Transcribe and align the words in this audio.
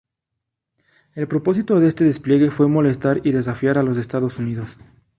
El 1.13 1.27
propósito 1.27 1.79
de 1.79 1.87
este 1.89 2.05
despliegue 2.05 2.49
fue 2.49 2.67
"molestar 2.67 3.21
y 3.23 3.33
desafiar 3.33 3.77
a 3.77 3.83
los 3.83 3.99
Estados 3.99 4.39
Unidos". 4.39 4.79